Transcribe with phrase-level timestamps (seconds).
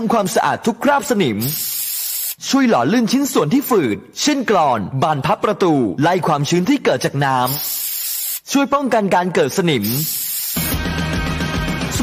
[0.00, 1.38] ทำความสะอาดทุกคราบสนิม
[2.48, 9.84] ช่วยหล่อลื่นชิ้นส่วนที่ฝืด เช่นกรอน บานพับประตู ไล่ความชื้นที่เกิดจากน้ำ ช่วยป้องกันการเกิดสนิม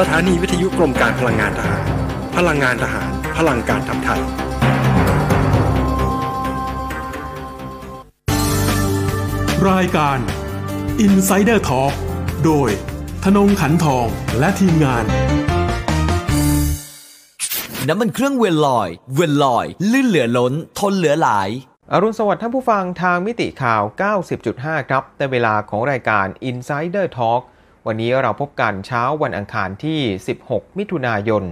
[0.00, 1.82] สถานีวิทยุกรมการพลังงานทหาร
[2.36, 4.20] พลังงานทหาร พลังการทำไทย
[9.70, 10.18] รายการ
[11.06, 11.94] Insider Talk
[12.44, 12.70] โดย
[13.24, 14.06] ธนงขันทอง
[14.38, 15.04] และทีมงาน
[17.88, 21.48] น้ำมันเครื่องเวนลอย เวนลอย ลื่นเหลือล้น ทนเหลือหลาย
[21.92, 23.82] อรุณสวัสดิ์ท่านผู้ฟังทางมิติข่าว
[24.36, 27.42] 90.5 ครับในเวลาของรายการ Insider Talk
[27.88, 30.00] วันนี้เราพบกันเช้าวันอังคารที่
[30.38, 31.44] 16 มิถุนายน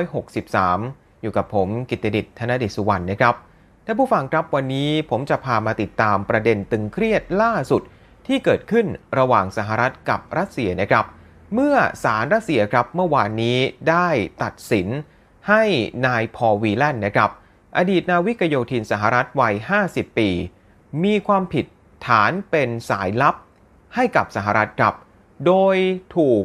[0.00, 3.34] 2563 อยู่กับผมกิตติดิษฐ์ธนเดิษฐ์สุวรรณนะครับ
[3.84, 7.82] ท่านผู้ฟังครับวันนี้ผมจะพามาติดตามประเด็นตึงเครียดล่าสุด
[8.26, 8.86] ที่เกิดขึ้น
[9.18, 11.04] ระหว่างสหรัฐกับรัสเซียนะครับ
[11.54, 13.58] เมื่อศาลรัสเซียครับเมื่อวานนี้
[13.90, 14.08] ได้
[14.42, 14.88] ตัดสิน
[15.48, 15.62] ให้
[16.06, 17.30] นายพอวีแลนด์นะครับ
[17.78, 19.54] อดีตนาวิกโยธินสหรัฐวัย
[19.86, 20.28] 50 ปี
[21.04, 21.66] มีความผิด
[22.06, 23.36] ฐานเป็นสายลับ
[23.94, 24.94] ให้กับสหรัฐครับ
[25.46, 25.76] โดย
[26.16, 26.44] ถูก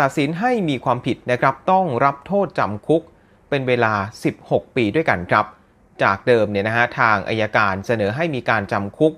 [0.00, 3.02] ตัดสินให้มีความผิดนะครับต้องรับโทษจำคุก
[3.48, 3.94] เป็นเวลา
[4.34, 5.46] 16 ปีด้วยกันครับ
[6.02, 9.12] จากเดิมเนี่ยนะฮะทางอายการเสนอให้มีการจำคุก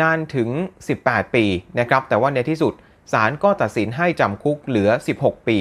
[0.00, 0.48] นานถึง
[0.92, 1.44] 18 ปี
[1.78, 2.72] นะครับแต่ว่าในที่สุด
[3.12, 4.90] ศาลก็ตัดสินให้จำคุกเหลือ
[5.20, 5.58] 16 ปี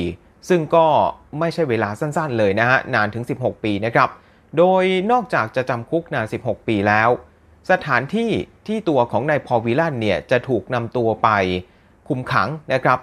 [0.49, 0.87] ซึ่งก็
[1.39, 4.09] ไม่ใช่เวลาสั้นๆเลยนะฮะนานถึง 16 ปีนะครับ
[4.57, 7.09] โดยนอกจากจะจำคุกนาน 16 ปีแล้ว
[7.71, 8.31] สถานที่
[8.67, 11.29] ที่ตัวของนายพอลวิลันเนี่ยจะถูกนำตัวไป
[12.07, 12.99] คุมขังนะครับ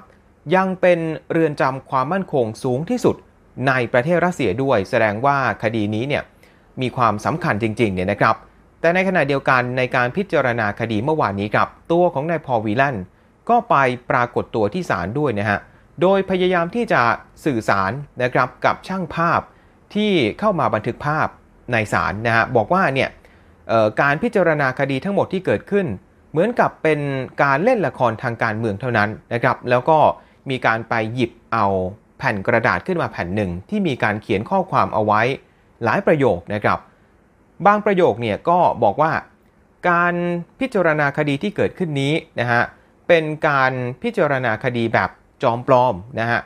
[0.54, 0.98] ยังเป็น
[1.32, 3.16] เรือนจำความมั่นคงสูงที่สุด
[3.68, 6.22] ในประเทศรัสเซียด้วย แสดงว่าคดีนี้เนี่ย
[6.80, 8.36] มีความสำคัญจริงๆเนี่ยนะครับ
[8.80, 12.96] แต่ในขณะเดียวกันในการพิจารณาคดีเมื่อวานนี้ครับ ตัวของนายพอลวีแลน
[13.50, 13.76] ก็ไป
[14.10, 15.58] ปรากฏตัวที่ศาลด้วยนะฮะ
[16.02, 17.02] โดยพยายามที่จะ
[17.44, 17.92] สื่อสาร
[18.22, 19.40] นะครับกับช่างภาพ
[19.94, 21.26] ที่เข้ามาบันทึกภาพ
[21.72, 23.10] ในศาลนะฮะบอกว่าเนี่ย
[24.00, 25.86] การพิจารณาคดีทั้งหมดที่เกิดขึ้น
[26.32, 27.00] เหมือนกับเป็น
[27.42, 29.98] การเล่นละครทางการเมืองเท่านั้นนะครับ แล้วก็
[30.50, 31.66] มีการไปหยิบเอา
[32.18, 35.20] แผ่นกระดาษขึ้นมาแผ่นหนึ่ง ที่มีการเขียนข้อความเอาไว้
[35.84, 36.78] หลายประโยคนะครับ
[37.66, 39.12] บางประโยคเนี่ยก็บอกว่า
[39.88, 40.14] การ
[40.60, 42.62] พิจารณาคดีที่เกิดขึ้นนี้นะฮะ
[43.08, 43.72] เป็นการ
[44.02, 45.10] พิจารณาคดีแบบ
[45.42, 46.40] จอมปลอมนะฮะ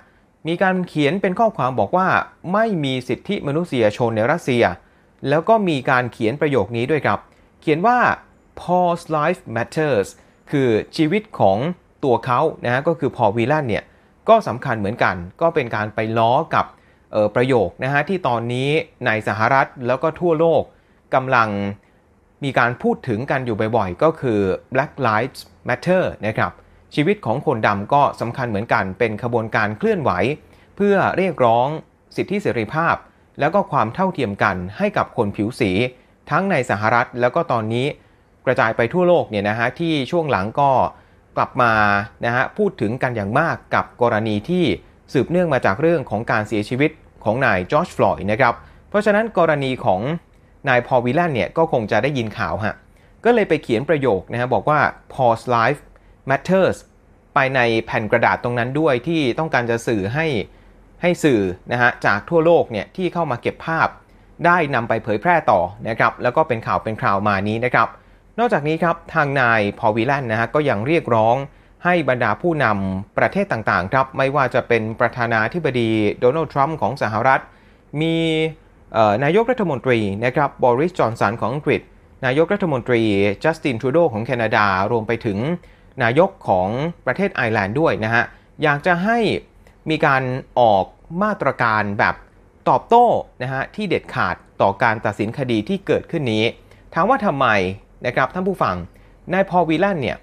[0.47, 2.09] มีการเขียนเป็นข้อความบอกว่า
[2.53, 4.65] ไม่มีสิทธิมนุษยชนในรัสเซีย
[5.29, 7.19] แล้วก็มีการเขียนประโยคนี้ด้วยครับ
[7.61, 7.99] เขียนว่า
[8.61, 10.09] Paul's life matters
[10.51, 11.59] คือชีวิตของ
[12.05, 13.85] ตัวเขานะฮะก็คือพอวีแลนเนี่ย
[14.29, 16.67] ก็สำคัญเหมือนกัน ก็เป็นการไปล้อกับ
[17.35, 18.69] ประโยคนะฮะที่ตอนนี้
[19.07, 20.63] ในสหรัฐแล้วก็ทั่วโลก
[21.15, 21.49] กำลัง
[22.45, 24.41] มีการพูดถึงกันอยู่บ่อยๆ ก็คือ
[24.75, 26.53] Black Lives Matter นะครับ
[26.95, 30.11] ชีวิตของคนดำก็สำคัญเหมือนกัน เป็นขบวนการเคลื่อนไหว
[30.77, 31.69] เพื่อเรียกร้อง
[32.17, 32.95] สิทธิเสรีภาพ
[33.41, 35.71] แล้วก็ความเท่าเทียมกันให้กับคนผิวสี
[36.31, 37.87] ทั้งในสหรัฐแล้วก็ตอนนี้
[38.47, 40.71] กระจายไปทั่วโลกเนี่ยนะฮะที่ช่วงหลังก็
[41.37, 41.73] กลับมา
[42.25, 44.65] นะฮะพูดถึงกันอย่างมากกับกรณีที่
[45.13, 46.91] สืบเนื่องมาจากเรื่องของการเสียชีวิต
[47.25, 48.55] ของนายจอร์จฟลอยด์นะครับ
[48.89, 50.01] เพราะฉะนั้นกรณีของ
[50.69, 52.75] นายพอลวิลแลนเนี่ยก็คงจะได้ยินข่าวฮะ
[53.25, 54.81] ก็เลยไปเขียนประโยคนะฮะบอกว่า
[55.13, 55.81] Paul's life
[56.31, 56.77] matters
[57.35, 60.27] ไปในแผ่นกระดาษตรงนั้นด้วยที่ต้องการจะสื่อให้
[61.03, 61.41] ให้สื่อ
[61.73, 63.89] นะฮะจากทั่วโลกเนี่ยที่เข้ามาเก็บภาพ
[64.47, 67.89] ได้นำไปเผยแพร่ต่อนะครับแล้วก็เป็นข่าวเป็นคราวมานี้นะครับ
[68.39, 71.37] นอกจากนี้ครับทางนายพอวิลันนะฮะก็ยังเรียกร้อง
[71.85, 75.91] ให้บรรดาผู้นำประเทศต่างๆครับไม่ว่าจะเป็นประธานาธิบดี
[76.21, 77.41] โดนัลด์ทรัมป์ของสหรัฐ
[78.01, 78.17] มี
[79.25, 81.81] นายกรัฐมนตรีนะครับบริสจอนสันของอังกฤษ
[82.27, 83.03] นายกรัฐมนตรี
[83.45, 85.39] จัสตินทรูโดของแคนาดารวมไปถึง
[86.03, 86.69] นายกของ
[87.07, 88.25] ประเทศไอร์แลนด์ด้วยนะฮะ
[88.63, 89.19] อยากจะให้
[89.91, 90.23] มีการ
[90.61, 90.85] ออก
[91.23, 92.15] มาตรการแบบ
[92.69, 93.07] ตอบโต้
[93.43, 96.45] นะฮะที่เด็ดขาดต่อการตัดสินคดีที่เกิดขึ้นนี้
[96.95, 97.47] ถามว่าทำไม
[98.05, 98.77] นะครับท่านผู้ฟัง
[99.33, 100.19] นายพอล วีแลนเนี่ย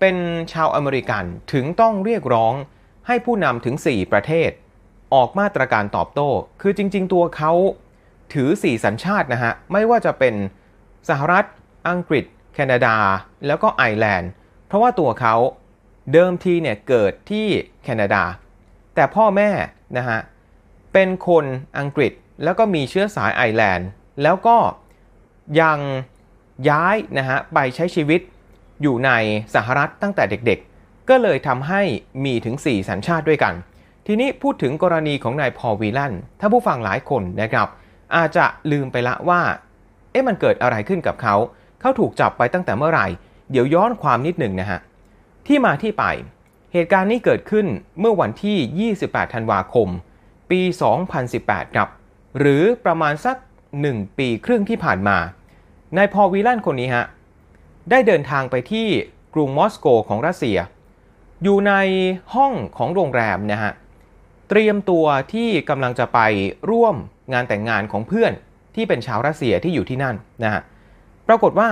[0.00, 0.16] เป็น
[0.52, 2.54] ชาวอเมริกันถึงต้องเรียกร้อง
[3.06, 4.50] ให้ผู้นำถึง 4 ประเทศ
[5.14, 6.30] ออกมาตรการตอบโต้
[6.60, 7.52] คือจริง ๆ ตัวเขา
[8.34, 10.34] ถือ 4 สัญชาตินะฮะ ไม่ว่าจะเป็น
[11.08, 11.44] สหรัฐ
[11.88, 12.24] อังกฤษ
[12.54, 12.96] แคนาดา
[13.46, 14.30] แล้วก็ไอร์แลนด์
[14.66, 15.34] เพราะว่าตัวเขา
[16.12, 17.46] เดิมทีเนี่ยเกิดที่
[17.84, 18.22] แคนาดา
[18.94, 19.50] แต่พ่อแม่
[19.96, 20.18] นะฮะ
[20.92, 21.44] เป็นคน
[21.78, 22.12] อังกฤษ
[22.44, 23.88] แล้วก็มีเชื้อสายไอร์แลนด์
[24.22, 24.56] แล้วก็
[25.60, 25.78] ยัง
[26.68, 28.20] ย้ายนะฮะไปใช้ชีวิต
[28.82, 29.10] อยู่ใน
[29.54, 31.82] สหรัฐตั้งแต่เด็กๆ ก็เลยทำให้
[32.24, 33.54] มีถึง 4 สัญชาติด้วยกัน
[34.06, 37.68] ทีนี้พูดถึงกรณีของนายพอวีลันถ้าผู้ฟังหลายคนนะครับ
[38.16, 39.40] อาจจะลืมไปละว่า
[40.10, 41.34] เอ๊ะมันเกิดอะไรขึ้นกับเขา
[41.80, 43.06] เขาถูกจับไปตั้งแต่เมื่อไหร่
[43.50, 44.80] เดี๋ยวย้อนความนิดหนึ่งนะฮะ
[45.46, 46.04] ที่มาที่ไป
[46.72, 47.66] เหตุการณ์นี้เกิดขึ้น
[48.00, 49.88] เมื่อวันที่ 28 ธันวาคม
[50.50, 50.60] ปี
[51.18, 51.88] 2018 ครับ
[52.38, 53.36] หรือประมาณสัก
[53.80, 55.16] 1 ปีครึ่งที่ผ่านมา
[55.96, 57.04] นายพอวีลันคนนี้ฮะ
[57.90, 58.86] ได้เดินทางไปที่
[59.34, 60.58] กรุงมอสโกของรัสเซีย
[61.42, 61.72] อยู่ใน
[62.34, 63.72] ห้องของโรงแรมนะฮะ
[64.48, 66.18] เตรียมตัวที่กำลังจะไป
[66.70, 66.96] ร่วม
[67.32, 68.32] งานแต่งงานของเพื่อน
[68.74, 70.62] ที่เป็นชาวรัสเซียที่อยู่ที่นั่นนะฮะ
[71.28, 71.68] ปรากฏว่า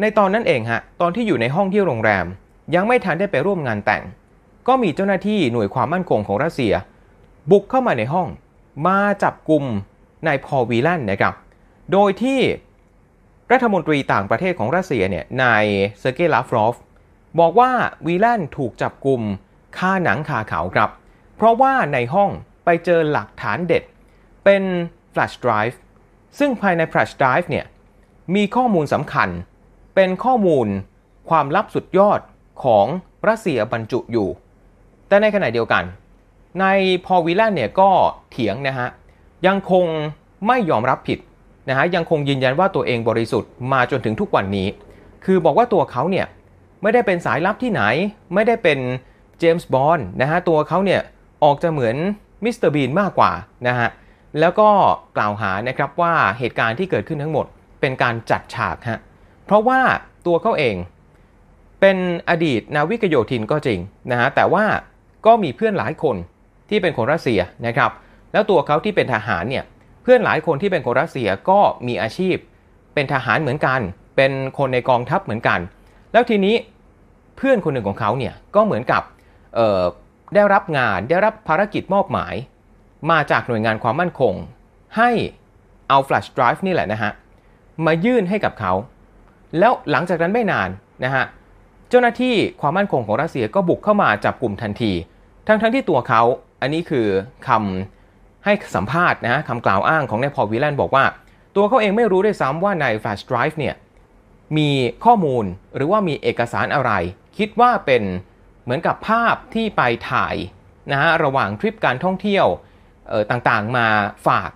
[0.00, 2.26] ในตอนนั้นเองฮะ ตอนที่อยู่ในห้องที่โรงแรม
[2.74, 4.02] ยังไม่ทันได้ไปร่วมงานแต่ง
[4.68, 6.72] ก็มีเจ้าหน้าที่หน่วยความมั่นคงของรัสเซีย
[7.50, 8.28] บุกเข้ามาในห้อง
[8.86, 9.64] มาจับกลุ่ม
[10.26, 11.34] นายพอล วีแลนนะครับ
[11.92, 12.40] โดยที่
[13.52, 15.64] รัฐมนตรีต่างประเทศของรัสเซียเนี่ยนาย
[15.98, 16.74] เซอร์เกย์ลาฟรอฟ
[17.38, 17.70] บอกว่า
[18.06, 19.20] วีแลนถูกจับกลุ่ม
[19.78, 20.90] ค่าหนังคาเขาครับ
[21.36, 22.30] เพราะว่าในห้อง
[22.64, 23.82] ไปเจอหลักฐานเด็ด
[24.44, 24.62] เป็น
[25.10, 25.80] แฟลชไดรฟ์
[26.38, 27.66] ซึ่งภายในแฟลชไดรฟ์เนี่ย
[28.34, 29.28] มีข้อมูลสำคัญ
[29.94, 30.66] เป็นข้อมูล
[31.30, 32.20] ความลับสุดยอด
[32.64, 32.86] ของ
[33.28, 34.28] รัสเซียบรรจุอยู่
[35.08, 35.84] แต่ในขณะเดียวกัน
[36.60, 36.66] นาย
[37.06, 37.90] พอล วีแลนเนี่ยก็
[38.30, 38.88] เถียงนะฮะ
[39.46, 39.86] ยังคง
[40.46, 41.18] ไม่ยอมรับผิด
[41.68, 44.68] นะฮะยังคงยืนยันว่าตัวเองบริสุทธิ์มาจนถึงทุกวันนี้
[45.24, 46.26] คือบอกว่าตัวเขาเนี่ย
[46.82, 47.82] ไม่ได้เป็นสายลับที่ไหน
[48.34, 48.78] ไม่ได้เป็น
[49.38, 51.00] เจมส์บอนด์นะฮะตัวเขาเนี่ย
[51.44, 51.96] ออกจะเหมือน
[52.44, 53.32] มิสเตอร์บีนมากกว่า
[53.68, 53.88] นะฮะ
[54.40, 54.68] แล้วก็
[55.16, 57.46] กล่าวหานะครับว่าเหตุการณ์ที่เกิดขึ้นทั้งหมด
[57.80, 59.00] เป็นการจัดฉากฮะ
[59.46, 59.80] เพราะว่า
[60.26, 60.76] ตัวเขาเอง
[61.80, 61.96] เป็น
[62.30, 63.78] อดีตนาวิกโยธินก็จริง
[64.10, 64.64] นะฮะแต่ว่า
[65.26, 66.16] ก็มีเพื่อนหลายคน
[66.68, 67.90] ที่เป็นคนรัสเซียนะครับ
[68.32, 69.64] แล้วตัวเขาที่เป็นทหารเนี่ย
[70.02, 72.36] เพื่อนหลายคนที่เป็นคนรัสเซียก็มีอาชีพ
[72.94, 73.80] เป็นทหารเหมือนกัน
[74.16, 75.60] เป็นคนในกองทัพเหมือนกัน
[76.12, 76.54] แล้วทีนี้
[77.36, 79.02] เพื่อนคนหนึ่งของเขาเนี่ยก็เหมือนกับ
[80.34, 82.34] ได้รับงานได้รับภารกิจมอบหมาย
[83.10, 84.34] มาจากหน่วยงานความมั่นคง
[84.96, 85.10] ให้
[85.88, 87.12] เอาแฟลชไดรฟ์นี่แหละนะฮะ
[87.86, 88.72] มายื่นให้กับเขา
[89.58, 90.68] แล้วหลังจากนั้นไม่นาน
[91.04, 91.24] นะฮะ
[91.88, 94.92] เจ้าหน้าที่ความมั่นคงของรัสเซียก็บุกเข้ามาจับกลุ่มทันที
[95.46, 96.22] ทั้งทั้งที่ตัวเขา
[96.60, 97.06] อันนี้คือ
[97.48, 98.01] คำ
[98.44, 101.04] ให้สัมภาษณ์นะคำกล่าวอ้างของนายพอวิลแลนบอกว่า
[101.56, 103.74] ตัวเขาเองไม่รู้ด้วยซ้ำว่าในแฟลชไดรฟ์เนี่ย
[104.56, 104.70] มี
[105.04, 105.44] ข้อมูล
[105.76, 106.92] หรือว่ามีเอกสารอะไร
[107.38, 108.02] คิดว่าเป็น
[108.62, 110.34] เหมือนกับภาพที่ไปถ่าย
[110.92, 112.46] นะฮะระหว่างทริปการท่องเที่ยว
[113.30, 113.86] ต่างๆมา
[114.26, 114.50] ฝาก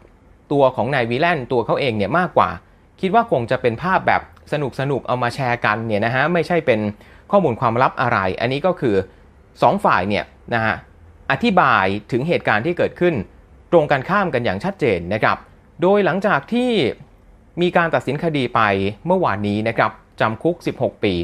[0.52, 2.50] ตัวของนายวิลแลนตัวเขาเองเนี่ยมากกว่า
[3.00, 6.81] คิดว่าคงจะเป็นภาพแบบสนุกสนุกเอามาแชร์กันเนี่ยนะฮะไม่ใช่เป็น
[7.31, 8.97] ข้อมูลความลับอะไร อันนี้ก็คือ
[9.40, 10.25] 2 ฝ่ายเนี่ย
[10.55, 10.75] นะฮะ
[11.31, 13.14] อธิบายถึงเหตุการณ์ที่เกิดขึ้น
[13.73, 15.37] ตรงกันข้ามกันอย่างชัดเจนนะครับ
[15.83, 16.71] โดยหลังจากที่
[17.63, 18.61] มีการตัดสินคดีไป
[19.07, 21.15] เมื่อวานนี้นะครับจำคุก 16 ปี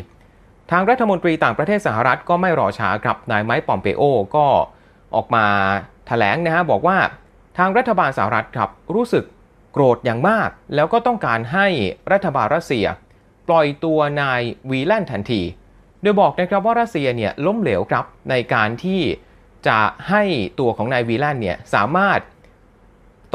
[0.71, 4.03] ทางรัฐมนตรีต่างประเทศสหรัฐก็ไม่รอช้าครับนายไมค์ปอมเปโอ
[4.37, 4.47] ก็
[5.15, 6.99] ออกมาถแถลงนะฮะบอกว่า
[7.59, 9.25] ทางรัฐบาลสหรัฐครับรู้สึก
[9.73, 11.67] โกรธอย่างมาก แล้วก็ต้องการให้
[12.13, 12.87] รัฐบาลรัสเซีย
[13.49, 15.43] ปล่อยตัวนายวีแลนทันที
[16.03, 19.01] โดยบอกนะครับว่ารัสเซียเนี่ยล้มเหลวครับในการที่
[19.69, 20.23] จะให้
[20.61, 22.21] ตัวของนายวีแลนเนี่ยสามารถ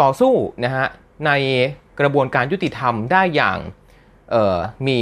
[0.02, 0.34] ต่อสู้
[0.66, 0.86] นะฮะ
[1.26, 1.32] ใน
[2.00, 3.58] กระบวนการยุติธรรมได้อย่าง
[4.88, 5.00] มี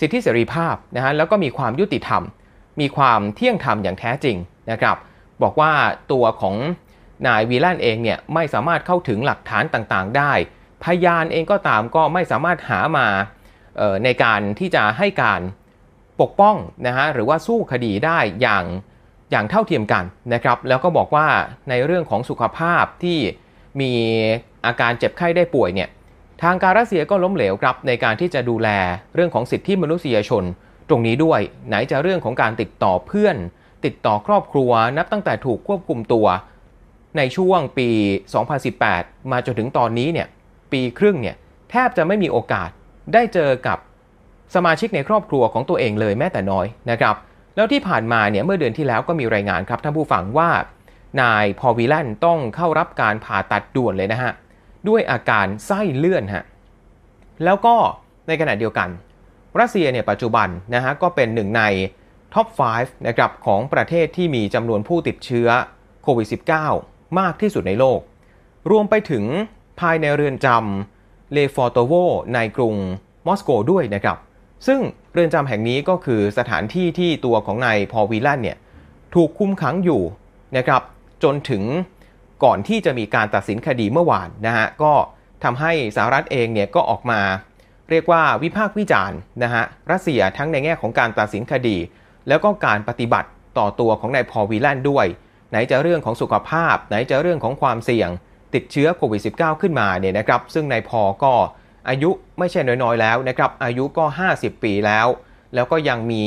[0.00, 2.22] สิทธิเสรีภาพนะฮะแล้วก็มีความยุติธรรม
[2.80, 4.36] มีความเที่ยงธรรมอย่างแท้จริง
[4.70, 4.96] นะครับ
[5.42, 5.72] บอกว่า
[6.12, 6.56] ตัวของ
[7.26, 10.32] นายวีแลนเองเนี่ยไม่สามารถเข้าถึงหลักฐานต่างๆ ได้
[10.84, 13.08] พยานเองก็ตามก็ไม่สามารถหามา
[14.04, 15.40] ในการที่จะให้การ
[16.20, 18.64] ปกป้องนะฮะหรือว่าสู้คดีได้อย่าง
[19.30, 20.04] อย่างเท่าเทียมกัน
[20.34, 21.26] นะครับ แล้วก็บอกว่า
[21.70, 23.18] ในเรื่องของสุขภาพที่
[23.80, 23.92] มี
[24.66, 25.88] อาการเจ็บไข้ได้ป่วยเนี่ย
[26.42, 28.68] ทางการรัสเซียก็ล้มเหลวครับในการที่จะดูแล
[29.14, 30.44] เรื่องของสิทธิมนุษยชน
[30.88, 33.36] ตรงนี้ด้วยไหนจะเรื่องของการติดต่อเพื่อน
[33.84, 36.26] ติดต่อครอบครัวนับตั้งแต่ถูกควบคุมตัว
[37.16, 37.88] ในช่วงปี
[38.60, 40.28] 2018 มาจนถึงตอนนี้เนี่ย
[40.72, 41.36] ปีครึ่งเนี่ย
[41.70, 42.68] แทบจะไม่มีโอกาส
[43.14, 43.78] ได้เจอกับ
[44.54, 47.14] สมาชิกในครอบครัวของตัวเองเลยแม้แต่น้อยนะครับ
[47.56, 50.50] แล้วที่ผ่านมาเนี่ยเมื่อเดือนที่แล้วก็มีรายงานครับท่านผู้ฟังว่า
[51.20, 54.32] นายพอวิลันต้องเข้ารับการผ่าตัดด่วนเลยนะฮะ
[54.88, 56.44] ด้วยอาการไส้เลื่อนฮะ
[57.44, 57.74] แล้วก็
[58.28, 58.88] ในขณะเดียวกัน
[59.60, 61.62] รัสเซียเนี่ยปัจจุบันนะฮะก็เป็นหนึ่งใน
[62.34, 62.46] ท็อป
[62.78, 65.48] 5 นะครับของประเทศที่มีจำนวนผู้ติดเชื้อ
[66.02, 66.28] โควิด
[66.72, 68.00] -19 มากที่สุดในโลก
[68.70, 69.24] รวมไปถึง
[69.80, 71.92] ภายในเรือนจำเลฟอร์โตโว
[72.34, 72.74] ในกรุง
[73.26, 74.18] มอสโกด้วยนะครับ
[74.66, 74.80] ซึ่ง
[75.12, 78.58] เรือนจำแห่งนี้ก็คือสถานที่ที่ตัวของนายพอวีลันเนี่ย
[79.14, 80.02] ถูกคุมขังอยู่
[80.56, 80.82] นะครับ
[81.22, 81.64] จนถึง
[82.44, 84.92] ก่อนที่จะมีการตัดสินคดีเมื่อวานนะฮะก็
[85.44, 87.20] ทำให้สหรัฐเองเนี่ยก็ออกมา
[87.90, 91.76] เรียกว่าวิพากษ์วิจารณ์นะฮะรัสเซียทั้งในแง่ของการตัดสินคดี
[92.28, 95.06] แล้วก็การปฏิบัติต่อตัวของนายพอวีแลนด้วย
[95.50, 98.10] ไหนจะเรื่องของสุขภาพ ไหนจะเรื่องของความเสี่ยง
[98.54, 101.32] ติดเชื้อโควิด -19 ขึ้นมาเนี่ยนะครับ ซึ่งนายพอก็
[101.88, 105.06] อายุไม่ใช่น้อยๆแล้วนะครับ อายุก็ 50 ปีแล้ว
[105.54, 106.26] แล้วก็ยังมี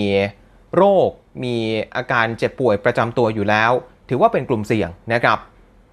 [0.76, 1.10] โรค
[1.44, 1.56] มี
[1.96, 3.72] อาการเจ็บป่วยประจำตัวอยู่แล้ว
[4.10, 5.38] ถือว่าเป็นกลุ่มเสี่ยงนะครับ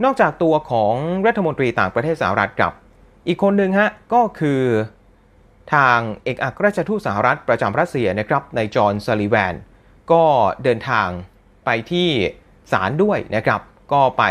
[0.05, 0.95] นอกจากตัวของ
[1.27, 2.73] รัฐมนตรีต่างประเทศสหรัฐกับ
[3.29, 4.63] อีกคนหนึ่งฮะก็คือ
[5.75, 9.55] ทางเอกอัครราชทูตสหรัฐประจำรัสเซียนะครับในจอห์นซาลิแวน
[10.13, 10.23] ก็
[10.65, 11.09] เดินทาง
[11.65, 12.09] ไปที่
[12.73, 13.61] ศาลด้วยนะครับ
[13.93, 14.25] ก็ไป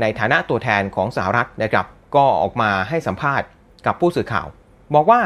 [0.00, 3.48] ในฐานะตัวแทนของสหรัฐนะครับ ก็ออกมาให้สัมภาษณ์
[3.86, 4.46] กับผู้สื่อข่าว
[4.94, 5.20] บอกว่า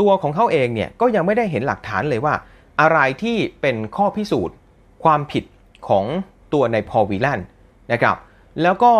[0.00, 2.34] ตัวของเขาเองเนี่ยก็ยังไม่ได้เห็นหลักฐานเลยว่า
[2.80, 4.56] อะไรที่เป็นข้อพิสูจน์
[5.04, 5.44] ความผิด
[5.88, 6.04] ของ
[6.52, 7.40] ตัวในพอวิลัน
[7.92, 8.16] นะครับ
[8.62, 8.92] แล้วก็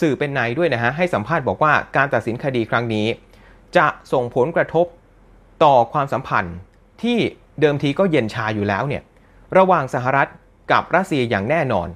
[0.00, 3.06] สื่อเป็นนายด้วยนะฮะให้สัมภาษณ์บอกว่าการตัดสินคดีครั้งนี้
[3.76, 4.86] จะส่งผลกระทบ
[5.64, 6.56] ต่อความสัมพันธ์
[7.02, 7.18] ที่
[7.60, 9.02] เดิมทีก็เย็นชาอยู่แล้วเนี่ย
[9.58, 10.28] ระหว่างสหรัฐ
[10.72, 11.88] กับรัสเซียอย่างแน่นอน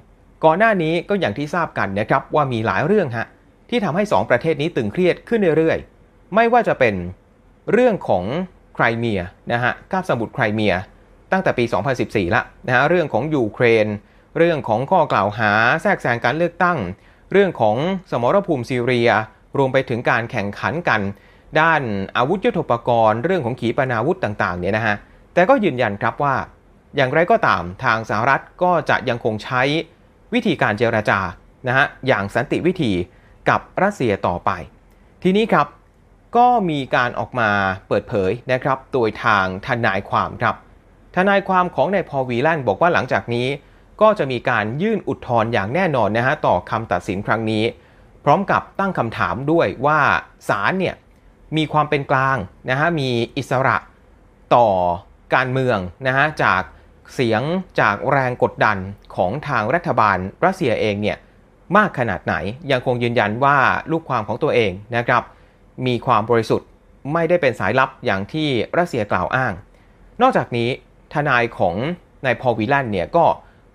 [0.43, 3.27] ก่อนหน้านี้ก็อย่างที่ทราบกันนะครับว่ามีหลายเรื่องฮะ
[3.69, 6.95] ที่ทำให้ 2 ประเทศนี้ตึงเครียดขึ้นเรื่อยๆ ไม่ว่าจะเป็น
[7.71, 8.23] เรื่องของ
[8.75, 10.73] ไครเมียนะฮะกาบสมุทรไครเมีย
[11.31, 11.65] ตั้งแต่ปี
[11.99, 13.87] 2014 ละนะฮะเรื่องของยูเครน
[14.37, 16.77] เรื่องของข้อกล่าวหาแทรกแซงการเลือกตั้ง
[17.31, 17.75] เรื่องของ
[18.11, 19.09] สมรภูมิซีเรีย
[19.57, 21.01] รวมไปถึงการแข่งขันกัน
[21.59, 21.81] ด้าน
[22.17, 24.95] อาวุธยุทโธปกรณ์ เรื่องของขีปนาวุธต่างๆเนี่ยนะฮะ
[25.33, 26.35] แต่ก็ยืนยันครับว่า
[26.95, 29.61] อย่างไรก็ตามทางสหรัฐก็จะยังคงใช้
[30.33, 31.19] วิธีการเจรจา
[31.67, 32.91] นะฮะอย่างสันติวิธี
[33.49, 34.51] กับรัสเซียต่อไป
[35.23, 35.67] ทีนี้ครับ
[36.37, 37.49] ก็มีการออกมา
[37.87, 40.55] เปิดเผยนะครับ โดยทางทนายความครับ
[41.15, 43.47] ทนายความของนายพอวีแลนบอกว่าหลังจากนี้
[44.01, 47.63] ก็จะมีการยื่นอุทธรณ์อย่างแน่นอนนะฮะต่อคำตัดสินครั้งนี้
[48.23, 49.99] พร้อมกับตั้งคำถามด้วยว่า
[50.49, 50.95] ศาลเนี่ย
[51.57, 52.37] มีความเป็นกลาง
[52.69, 53.77] นะฮะมีอิสระ
[54.55, 54.67] ต่อ
[55.35, 55.77] การเมือง
[56.07, 56.61] นะฮะจาก
[57.13, 57.41] เสียง
[57.79, 58.77] จากแรงกดดัน
[59.15, 61.17] ของทางรัฐบาลรัสเซียเองเนี่ย
[61.77, 62.35] มากขนาดไหน
[62.71, 63.57] ยังคงยืนยันว่า
[63.91, 65.23] ลูกความของตัวเองนะครับ
[65.85, 66.67] มีความบริสุทธิ์
[67.13, 69.53] ไม่ได้เป็นสายลับอย่างที่รัสเซียกล่าวอ้าง
[70.21, 70.69] นอกจากนี้
[71.13, 71.75] ทนายของ
[72.25, 73.25] นายพอวิลันเนี่ยก็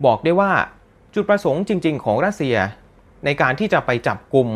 [0.06, 0.52] บอกได้ว่า
[1.14, 2.56] จุดประสงค์จริง ๆ ของรัสเซีย
[3.24, 4.48] ในการที่จะไปจับกลุ่ม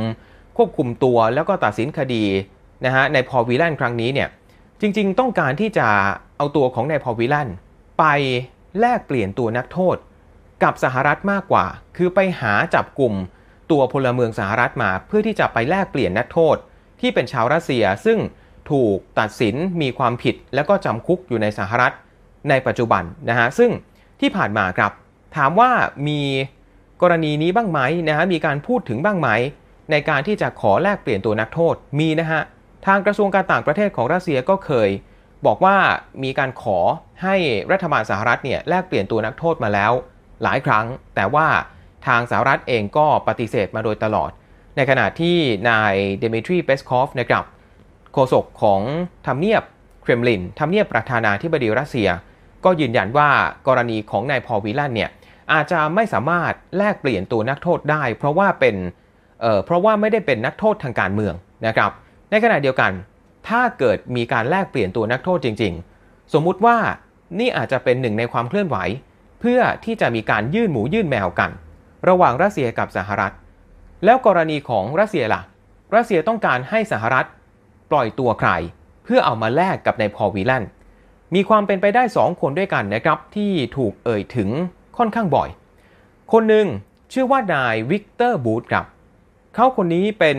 [0.57, 2.25] ควบคุมตัวแล้วก็ตัดสินคดี
[2.85, 4.29] นะฮะในพอวิลันครั้งนี้เนี่ย
[4.81, 5.89] จริง ๆ ต้องการที่จะ
[6.37, 7.49] เอาตัวของนายพอวิลัน
[7.99, 8.05] ไป
[8.81, 9.97] แลกเปลี่ยนตัวนักโทษ
[10.63, 11.67] กับสหรัฐมากกว่า
[11.97, 13.15] คือไปหาจับกลุ่ม
[13.71, 16.57] ตัวพลเมืองสหรัฐมาเพื่อที่จะไปแลกเปลี่ยนนักโทษ
[17.01, 18.19] ที่เป็นชาวรัสเซียซึ่ง
[18.71, 21.93] ถูกตัดสินมีความผิด แล้วก็จำคุกอยู่ในสหรัฐ
[22.49, 23.71] ในปัจจุบันนะฮะซึ่ง
[24.21, 24.93] ที่ผ่านมาครับ
[25.37, 25.71] ถามว่า
[26.09, 26.21] มี
[27.03, 29.29] กรณีนี้บ้างไหมนะฮะมีการพูดถึงบ้างไหม
[29.91, 32.43] ในการที่จะขอแลกเปลี่ยนตัวนักโทษมีนะฮะ
[32.87, 34.89] ทางกระทรวงการต่างประเทศของรัสเซียก็เคย
[35.47, 35.77] บอกว่า
[36.23, 36.79] มีการขอ
[37.23, 37.37] ให้
[37.73, 39.93] รัฐบาลสหรัฐเนี่ยแลกเปลี่ยนตัวนักโทษมาแล้ว
[40.43, 41.47] หลายครั้ง แต่ว่า
[42.07, 44.31] ทางสหรัฐเองก็ปฏิเสธมาโดยตลอด
[44.77, 45.37] ในขณะที่
[45.71, 47.45] นายเดมิทรีเปสคอฟนะครับ
[48.13, 48.81] โฆษกของ
[49.27, 49.63] ทำเนียบ
[50.03, 52.09] เครมลินทำเนียบประธานาธิบดีรัสเซีย
[52.65, 53.31] ก็ยืนยันว่า
[53.67, 55.11] กรณีของนายพอวิลันเนี่ย
[55.53, 58.77] อาจจะไม่สามารถแลกเปลี่ยนตัวนักโทษได้ เพราะว่าเป็น
[59.41, 61.35] เเพราะว่าไม่ได้เป็นนักโทษทางการเมือง
[61.67, 61.91] นะครับ
[62.31, 62.93] ในขณะเดียวกัน
[63.49, 66.77] ถ้าเกิดมีการแลกเปลี่ยนตัวนักโทษจริง ๆ สมมุติว่า
[67.39, 68.77] นี่อาจจะเป็นหนึ่งในความเคลื่อนไหว
[69.41, 71.51] เพื่อที่จะมีการยื่นหมูยื่นแมวกัน
[72.09, 73.33] ระหว่างรัสเซียกับสหรัฐ
[74.05, 75.43] แล้วกรณีของรัสเซียล่ะ
[75.95, 77.27] รัสเซียต้องการให้สหรัฐ
[77.91, 78.51] ปล่อยตัวใคร
[79.05, 80.65] เพื่อเอามาแลกกับนายพอวิลัน
[81.35, 84.51] มีความเป็นไปได้ 2 คนด้วยกันนะครับที่ถูกเอ่ยถึง
[84.99, 85.49] ค่อนข้างบ่อย
[86.33, 86.67] คนหนึ่ง
[87.13, 88.85] ชื่อว่านายวิกเตอร์บูธครับ
[89.55, 90.39] เขาคนนี้เป็น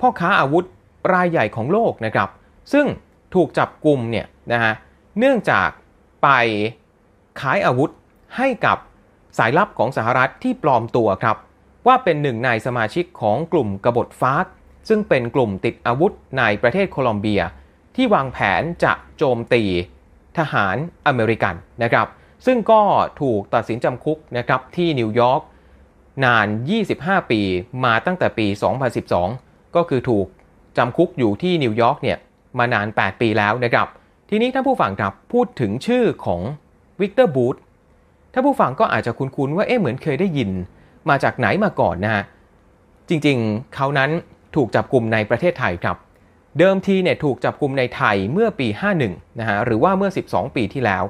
[0.00, 0.64] พ่อค้าอาวุธ
[1.12, 2.28] รายใหญ่ของโลกนะครับ
[2.72, 2.86] ซึ่ง
[3.34, 4.72] ถูกจับกลุ่มเนี่ยนะฮะ
[5.18, 5.68] เนื่องจาก
[6.22, 6.28] ไป
[7.40, 7.90] ขายอาวุธ
[8.36, 8.78] ให้กับ
[9.38, 11.36] สายลับของสหรัฐที่ปลอมตัวครับ
[11.86, 14.46] ว่าเป็นหนึ่งในสมาชิกของกลุ่มกบฏฟาส
[14.88, 17.42] ซึ่งเป็นกลุ่มติดอาวุธในประเทศโคลอมเบีย
[17.96, 19.62] ที่วางแผนจะโจมตี
[20.38, 20.76] ทหาร
[21.06, 22.06] อเมริกันนะครับ
[22.46, 22.80] ซึ่งก็
[23.20, 25.42] ถูกตัดสินจำคุกนะครับที่นิวยอร์ก
[26.24, 26.46] นาน
[26.88, 27.40] 25 ปี
[27.84, 28.46] มาตั้งแต่ปี
[29.10, 30.26] 2012 ก็คือถูก
[30.76, 32.18] จำคุกอยู่ที่นิวยอร์กเนี่ย
[32.58, 33.86] มานาน 8 ปีแล้วนะครับ
[34.30, 36.40] ทีนี้ท่านผู้ฟังครับพูดถึงชื่อของ
[37.00, 37.56] วิกเตอร์บูธ
[38.32, 40.50] ท่านผู้ฟังก็อาจจะคุ้นๆว่าเอ๊ะเหมือนเคยได้ยิน
[41.08, 42.24] มาจากไหนมาก่อนนะฮะ
[43.08, 44.10] จริงๆ เขานั้น
[44.56, 45.96] ถูกจับกลุ่มในประเทศไทยครับ
[46.58, 48.68] เดิมทีเนี่ยถูกจับกลุ่มในไทยเมื่อปี
[49.04, 51.04] 51 นะฮะหรือว่าเมื่อ 12 ปีที่แล้ว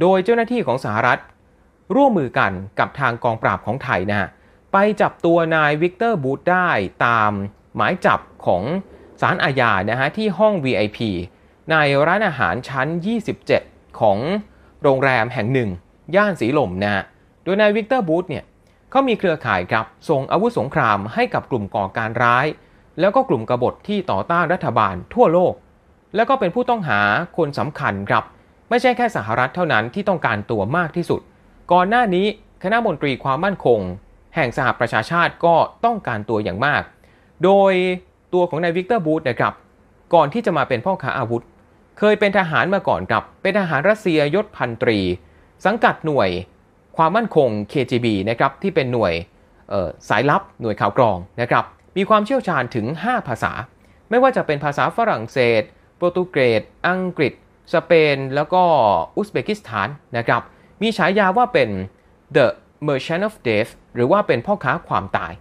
[0.00, 1.20] โดยเจ้าหน้าที่ของสหรัฐ
[1.94, 4.28] ร่วมมือกันกับทางกองปราบของไทยนะฮะ
[4.72, 6.68] ไปจับตัวนายวิกเตอร์บูธได้
[7.06, 7.32] ตาม
[7.76, 8.62] หมายจับของ
[9.20, 10.98] ศาลอาญานะฮะที่ห้อง VIP
[11.70, 11.76] ใน
[12.06, 12.88] ร้านอาหารชั้น
[13.44, 14.18] 27 ของ
[14.82, 15.70] โรงแรมแห่งหนึ่ง
[16.16, 17.02] ย่านสีลมนะฮะ
[17.44, 18.44] โดยนายวิกเตอร์บูธเนี่ย
[18.90, 22.46] เขามีเครือข่ายครับส่งอาวุธสงครามให้กับกลุ่มก่อการร้าย
[23.00, 25.54] แล้วก็กลุ่มกบฏที่ต่อต้านรัฐบาลทั่วโลก
[26.14, 27.00] แล้วก็เป็นผู้ต้องหา
[27.36, 28.24] คนสำคัญครับ
[28.70, 31.20] ไม่ใช่แค่สหรัฐเท่านั้นที่ต้องการตัวมากที่สุด
[31.72, 32.26] ก่อนหน้านี้
[32.62, 33.80] คณะมนตรีความมั่นคง
[34.34, 36.82] แห่งสหประชาชาติก็ต้องการตัวอย่างมาก
[37.44, 37.72] โดย
[38.34, 39.54] ตัวของนายวิกเตอร์บูธนะครับ
[40.14, 41.42] ก่อนที่จะมาเป็นพ่อค้าอาวุธ
[41.98, 44.98] เคยเป็นทหารมาก่อนครับ เป็นทหารรัสเซียยศพันตรี
[45.64, 46.30] สังกัดหน่วย
[46.96, 49.12] ความมั่นคง KGB นะครับที่เป็นหน่วย
[50.08, 51.64] สายลับหน่วยข่าวกรองนะครับ
[51.96, 53.52] มีความเชี่ยวชาญถึง 5 ภาษา
[54.10, 55.62] ไม่ว่าจะเป็นภาษาฝรั่งเศส
[55.96, 57.32] โปรตุเกส อังกฤษ
[57.74, 58.62] สเปนแล้วก็
[59.16, 60.42] อุซเบกิสถานนะครับ
[60.82, 61.68] มีฉายาว่าเป็น
[62.36, 62.46] The
[62.86, 65.32] Merchant of Death หรือว่าเป็นพ่อค้าความตาย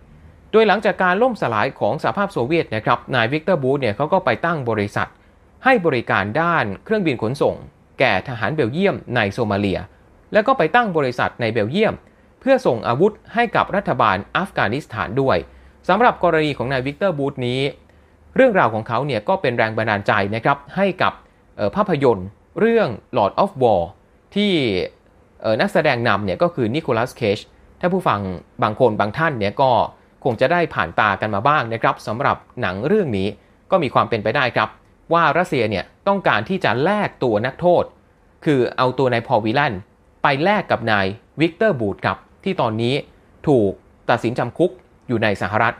[0.52, 5.08] โดยหลังจากการล่มสลายของสหภาพโซเวียตนะครับ นายวิกเตอร์บูธเนี่ยเขาก็ไปตั้งบริษัท
[5.64, 7.56] ให้บริการด้านเครื่องบินขนส่ง
[8.00, 9.80] แก่ทหารเบลเยียมในโซมาเลีย
[10.34, 11.94] แล้วก็ไปตั้งบริษัทในเบลเยียม
[12.40, 15.38] เพื่อส่งอาวุธให้กับรัฐบาลอัฟกานิสถานด้วย
[15.88, 17.62] สำหรับกรณีของนายวิกเตอร์บูธนี้
[18.36, 21.14] เรื่องราวของเขาเนี่ยก็เป็นแรงบันดาลใจนะครับให้กับ
[21.76, 22.28] ภาพยนตร์
[22.60, 23.82] เรื่อง Lord of War
[24.36, 24.52] ที่
[25.62, 27.40] นักแสดงนำเนี่ยก็คือนิโคลัสเคจ
[27.80, 28.20] ถ้าผู้ฟัง
[28.64, 29.72] บางคนบางท่านเนี่ยก็
[30.24, 33.28] คงจะได้ผ่านตากันมาบ้างนะครับสำหรับหนังเรื่องนี้
[33.72, 34.70] ก็มีความเป็นไปได้ครับ
[35.14, 37.84] ว่ารัสเซียเนี่ยต้องการที่จะแลกตัวนักโทษ
[38.46, 39.74] คือเอาตัวนายพอล วีแลน
[40.24, 41.06] ไปแลกกับนาย
[41.40, 42.96] วิกเตอร์บูธครับที่ตอนนี้
[43.48, 43.72] ถูก
[44.10, 44.72] ตัดสินจำคุก
[45.08, 45.76] อยู่ในสหรัฐ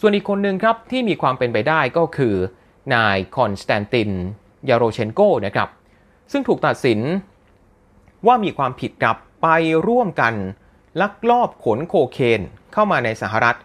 [0.00, 2.34] ส่วนอีกคนหนึ่งครับที่มีความเป็นไปได้ก็คือ
[2.94, 4.10] นายคอนสแตนติน
[4.68, 5.68] ยาโรเชนโกนะครับ
[6.32, 7.00] ซึ่งถูกตัดสิน
[8.26, 9.46] ว่ามีความผิดกับไป
[9.88, 10.34] ร่วมกัน
[11.00, 12.40] ลักลอบขนโคเคน
[12.72, 13.56] เข้ามาในสหรัฐ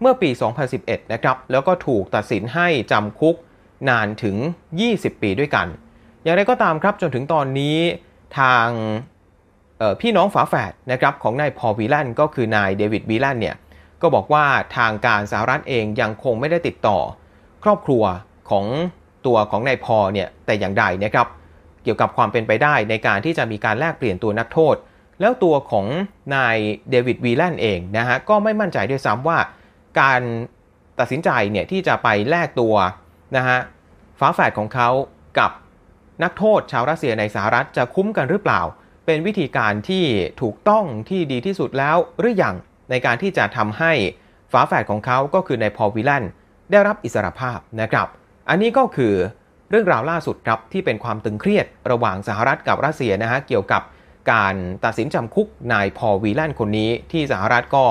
[0.00, 0.30] เมื่อปี
[0.70, 3.36] 2011 นะครับ แล้วก็ถูกตัดสินให้จำคุก
[3.88, 4.36] นานถึง
[4.78, 5.66] 20 ปีด้วยกัน
[6.22, 7.76] อย่างไรก็ตามครับจนถึงตอนนี้
[8.38, 8.68] ทาง
[10.00, 13.56] พี่น้องฝาแฝดนะครับของนายพอวีแลนก็คือนายเดวิดวีแลนเนี่ย
[14.02, 14.44] ก็บอกว่า
[14.76, 16.98] ทางการสหรัฐเองยังคงไม่ได้ติดต่อ
[17.64, 18.02] ครอบครัว
[18.50, 18.66] ของ
[19.26, 21.26] ตัวของนายพอเนี่ยแต่อย่างใดนะครับ
[21.82, 24.76] เกี่ยวกับความเป็นไปได้ในการที่จะมีการแลกเปลี่ยนตัวนักโทษ
[25.20, 25.86] แล้วตัวของ
[26.34, 26.56] นาย
[26.90, 29.38] เดวิดวีแลนเองนะฮะก็ไม่มั่นใจด้วยซ้ำว่า
[30.00, 30.20] การ
[30.98, 32.74] ตัดสินใจเนี่ยที่จะไปแลกตัว
[33.36, 33.58] นะฮะ
[34.18, 34.88] ฝาแฝดของเขา
[35.38, 35.50] กับ
[36.22, 38.60] นักโทษชาวรัสเซียในสหรัฐจะคุ้มกันหรือเปล่า
[39.06, 40.04] เป็นวิธีการที่
[40.42, 42.54] ถูกต้องที่ดีที่สุดแล้วหรืออยัง
[42.90, 43.92] ในการที่จะทำให้
[44.52, 46.24] ฝาแฝดของเขาก็คือในพอวิลัน
[46.70, 48.08] ได้รับอิสรภาพนะครับ
[48.48, 49.14] อันนี้ก็คือ
[49.70, 53.82] เรื่องราวล่าสุดครับที่เป็นความตึงเครียดระหว่างสหรัฐกับรัสเซียนะฮะเกี่ยวกับ
[54.32, 57.84] การตัดสินจำคุกนายพอวีแลนคนนี้ที่สหรัฐก็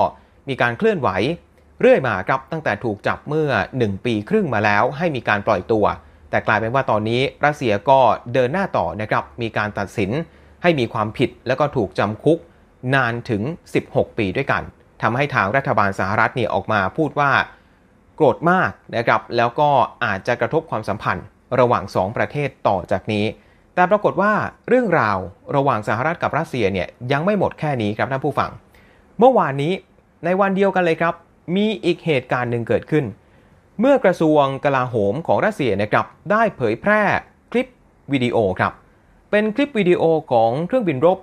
[0.48, 1.08] มีการเคลื่อนไหว
[1.80, 5.84] เรื่อยมาครับตั้งแต่ถูกจับเมื่อ 1 ปีครึ่งมาแล้วให้มีการปล่อยตัว
[6.30, 8.00] แต่กลายเป็นว่าตอนนี้รัสเซียก็
[8.32, 10.10] เดินหน้าต่อนะครับมีการตัดสิน
[10.62, 12.38] ให้มีความผิดแล้วก็ถูกจำคุก
[12.94, 13.42] นานถึง
[13.80, 14.62] 16 ปีด้วยกัน
[15.02, 17.30] ทำให้ทางรัฐบาลสหรัฐเนี่ยออกมาพูดว่า
[18.20, 19.68] โกรธมากนะครับแล้วก็
[20.04, 21.24] อาจจะกระทบความสัมพันธ์
[21.60, 23.24] ระหว่าง 2 ประเทศต่อจากนี้
[23.74, 24.32] แต่ปรากฏว่า
[24.68, 25.18] เรื่องราว
[25.56, 28.50] ระหว่างสหรัฐกับรัสเซียเนี่ยยังไม่หมดแค่นี้ครับท่านผู้ฟัง
[29.18, 29.72] เมื่อวานนี้
[30.24, 31.14] ในวันเดียวกันเลยครับ
[31.56, 33.04] มีอีกเหตุการณ์หนึ่งเกิดขึ้น
[33.80, 37.02] เมื่อกระทรวงกลาโหมของรัสเซียนะครับได้เผยแพร่
[37.52, 37.66] คลิป
[38.12, 38.72] วิดีโอครับ
[39.30, 40.02] เป็นคลิปวิดีโอ
[40.32, 41.18] ของเครื่องบินรบ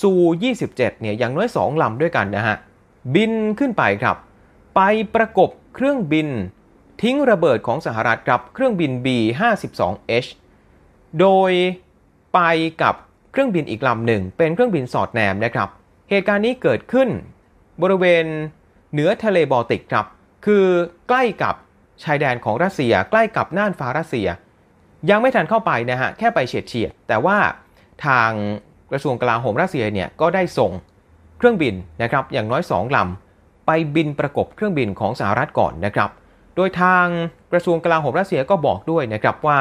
[0.00, 0.12] ซู
[0.52, 2.56] 27เนี่ยอย่างน้อย 2 ลำด้วยกันนะฮะ
[3.14, 4.16] บินขึ้นไปครับ
[4.76, 4.80] ไป
[5.14, 6.28] ประกบ เครื่องบิน
[7.02, 10.28] ทิ้งระเบิดของสหรัฐกับเครื่องบิน B52H
[11.20, 11.52] โดย
[12.34, 12.40] ไป
[12.82, 12.94] กับ
[13.32, 15.68] เครื่องบินอีกลำหนึ่ง เป็นเครื่องบินสอดแนมนะครับ
[16.10, 17.08] เหตุการณ์นี้เกิดขึ้น
[17.82, 18.24] บริเวณ
[18.92, 20.06] เหนือทะเลบอลติกครับ
[20.46, 20.66] คือ
[21.08, 21.54] ใกล้กับ
[22.04, 24.28] ชายแดนของรัสเซีย ใกล้กับน่านฟ้ารัสเซีย
[25.10, 27.38] ยังไม่ทันเข้าไปนะฮะ แค่ไปเฉียดเฉียด แต่ว่า
[28.06, 28.30] ทาง
[28.90, 30.72] กระทรวงกลาโหมรัสเซียเนี่ยก็ได้ส่ง
[31.38, 33.29] เครื่องบินนะครับอย่างน้อย 2 ลำ
[33.72, 36.10] ไปบินประกบเครื่องบินของสหรัฐก่อนนะครับ
[36.56, 37.06] โดยทาง
[37.52, 39.60] กระทรวงกลาโหมรัสเซียก็บอกด้วยนะครับว่า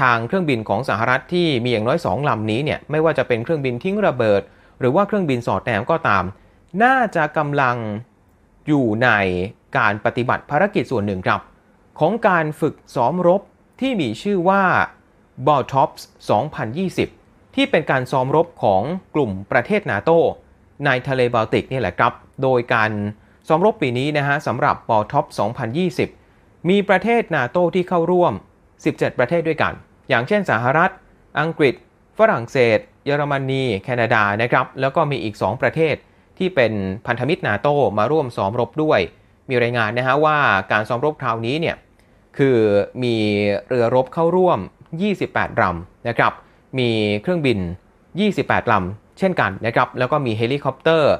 [0.00, 4.42] ทางเครื่องบินของสหรัฐที่มีอย่างน้อย 2 ลำนี้เนี่ยไม่ว่าจะเป็นเครื่องบินทิ้งระเบิด
[4.78, 6.24] หรือว่าเครื่องบินสอดแนมก็ตาม
[6.82, 7.76] น่าจะกำลัง
[8.68, 9.08] อยู่ใน
[9.78, 11.40] การปฏิบัติภารกิจส่วนหนึ่งครับ
[12.00, 13.42] ของการฝึกซ้อมรบ
[13.80, 14.62] ที่มีชื่อว่า
[15.46, 16.00] b a l t o p s
[16.78, 18.82] 2020 ที่เป็นการซ้อมรบของ
[19.14, 20.10] กลุ่มประเทศนาโต
[20.86, 22.90] ในทะเลบาลติกนี่แหละครับ โดยการ
[23.54, 25.26] อมรบปีนี้นะฮะสำหรับ b a l t o p
[25.96, 28.32] 2020 มีประเทศนาโตที่เข้าร่วม
[28.74, 29.72] 17 ประเทศด้วยกัน
[30.08, 30.90] อย่างเช่นสหรัฐ
[31.40, 31.74] อังกฤษ
[32.18, 35.94] ฝรั่งเศส เยอรมนี แคนาดานะครับ แล้วก็มีอีก 2 ประเทศ
[36.38, 36.72] ที่เป็น
[37.06, 39.00] พันธมิตรนาโตมาร่วมซ้อมรบด้วย
[39.48, 40.38] มีรายงานนะฮะว่า
[40.72, 41.76] การซ้อมรบคราวนี้เนี่ย
[42.38, 42.56] คือ
[43.02, 43.16] มี
[43.68, 44.58] เรือรบเข้าร่วม
[45.08, 46.32] 28ลำนะครับ
[46.78, 46.90] มี
[47.22, 47.58] เครื่องบิน
[48.14, 51.12] 28ลำเช่นกันนะครับ แล้วก็มีเฮลิคอปเตอร์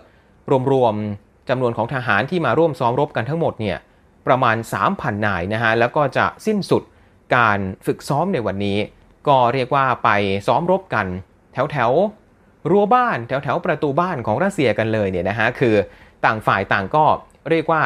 [0.73, 3.79] รวมๆ จำนวนของทหารที่มาร่วมซ้อมรบกันทั้งหมดเนี่ย
[4.27, 4.57] ประมาณ
[4.91, 6.83] 3,000 นายนะฮะ แล้วก็จะสิ้นสุด
[7.37, 8.79] การฝึกซ้อมในวันนี้
[9.29, 10.11] ก็เรียกว่าไป
[10.47, 11.07] ซ้อมรบกัน
[11.53, 11.91] แถวแถว
[12.71, 15.75] รั้วบ้านแถวแถวประตูบ้านของรัสเซียกันเลยเนี่ยนะฮะ คือ
[16.25, 17.05] ต่างฝ่ายต่างก็
[17.51, 17.83] เรียกว่า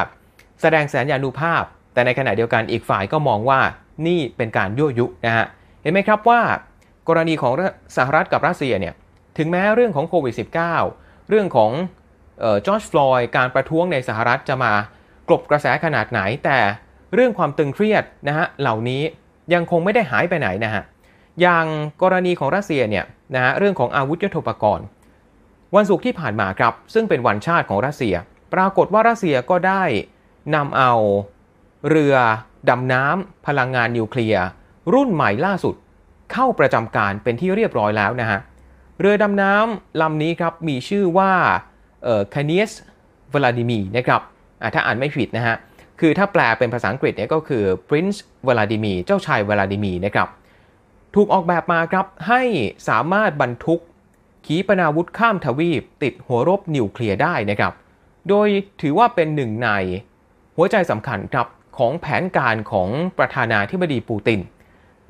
[0.60, 3.60] แสดงแสนยานุภาพ แต่ในขณะเดียวกันอีกฝ่ายก็มองว่า
[4.06, 5.46] นี่เป็นการยั่วยุนะฮะ
[5.82, 6.40] เห็นไหมครับว่า
[7.08, 7.52] กรณีของ
[7.96, 8.94] สหรัฐกับรัสเซียเนี่ย
[9.38, 10.34] ถึงแม้เรื่องของโควิด
[10.82, 11.70] -19 เรื่องของ
[12.66, 14.72] จอร์จฟลอยการประท้วงในสหรัฐจะมา
[15.28, 16.58] กลบกระแสขนาดไหน แต่
[17.14, 19.02] เรื่องความตึงเครียดนะฮะเหล่านี้
[19.54, 20.82] ยังคงไม่ได้หายไปไหนนะฮะ
[21.40, 21.66] อย่าง
[22.02, 24.86] กรณีของรัสเซียเนี่ยนะฮะเรื่องของอาวุธยุทโธปกรณ์
[25.74, 28.14] วันศุกร์ที่ผ่านมาครับ ซึ่งเป็นวันชาติของรัสเซีย
[28.54, 29.82] ปรากฏว่ารัสเซียก็ได้
[30.54, 30.92] นำเอา
[31.88, 32.14] เรือ
[32.70, 34.44] ดำน้ำพลังงานนิวเคลียร์
[34.94, 35.74] รุ่นใหม่ล่าสุด
[36.32, 38.40] เข้าประจำการเป็นที่เรียบร้อยแล้วนะฮะ
[39.00, 41.32] เรือดำน้ำลำนี้ครับมีชื่อว่า
[42.34, 42.70] คานิส
[43.34, 44.20] วลาดิมีนะครับ
[44.74, 45.56] ถ้าอ่านไม่ผิดนะฮะ
[46.00, 50.28] คือถ้าแปลเป็นภาษาอังกฤษเนี่ยก็คือ Prince Vladimir เจ้าชายวลาดิมีนะครับ
[51.14, 52.42] ถูกออกแบบมาครับให้
[52.88, 53.80] สามารถบรรทุก
[54.46, 57.72] ขีปนาวุธข้ามทวีป ติดหัวรบนิวเคลียร์ได้นะครับ
[58.28, 58.48] โดย
[58.82, 59.68] ถือว่าเป็นหนึ่งใน
[60.56, 61.46] หัวใจสำคัญครับ
[61.78, 64.40] ของแผนการของประธานาธิบดีปูติน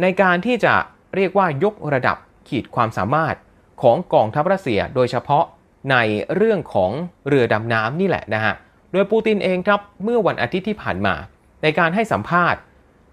[0.03, 0.75] ในการที่จะ
[1.14, 2.16] เรียกว่ายกระดับ
[2.49, 3.35] ขีดความสามารถ
[3.83, 5.44] ของกองทัพรัสเซีย โดยเฉพาะ
[5.90, 5.96] ใน
[6.37, 6.90] เรื่องของ
[7.29, 8.55] เรือดำน้ำนี่แหละนะฮะ
[8.92, 11.14] โดยปูตินเองครับเมื่อวันอาทิตย์ที่ผ่านมา
[11.62, 12.61] ในการให้สัมภาษณ์